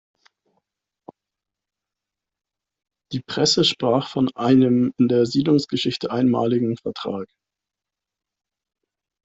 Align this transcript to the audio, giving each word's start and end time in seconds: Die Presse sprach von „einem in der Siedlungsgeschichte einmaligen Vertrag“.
Die 3.11 3.19
Presse 3.21 3.63
sprach 3.63 4.07
von 4.09 4.35
„einem 4.35 4.95
in 4.97 5.07
der 5.09 5.27
Siedlungsgeschichte 5.27 6.09
einmaligen 6.09 6.75
Vertrag“. 6.75 7.27